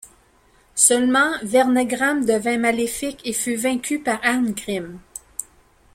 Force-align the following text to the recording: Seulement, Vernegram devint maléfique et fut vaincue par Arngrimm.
Seulement, 0.73 1.29
Vernegram 1.43 2.25
devint 2.25 2.57
maléfique 2.57 3.21
et 3.23 3.33
fut 3.33 3.53
vaincue 3.53 3.99
par 3.99 4.19
Arngrimm. 4.25 4.97